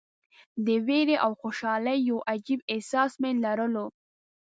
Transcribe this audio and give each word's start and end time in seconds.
د 0.65 0.67
ویرې 0.87 1.15
او 1.25 1.31
خوشالۍ 1.41 1.97
یو 2.09 2.17
عجیب 2.31 2.59
احساس 2.73 3.11
مې 3.21 3.31
لرلو. 3.43 3.85